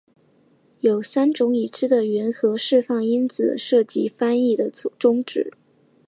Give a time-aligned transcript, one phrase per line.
[0.79, 5.51] 有三种已知的原核释放因子涉及翻译的终止。